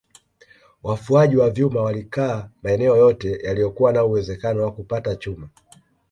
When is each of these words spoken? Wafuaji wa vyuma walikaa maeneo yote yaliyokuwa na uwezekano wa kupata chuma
Wafuaji 0.83 1.37
wa 1.37 1.49
vyuma 1.49 1.81
walikaa 1.81 2.49
maeneo 2.63 2.97
yote 2.97 3.39
yaliyokuwa 3.43 3.91
na 3.93 4.03
uwezekano 4.03 4.63
wa 4.63 4.71
kupata 4.73 5.15
chuma 5.15 5.49